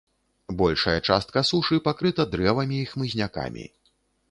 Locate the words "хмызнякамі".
2.95-3.71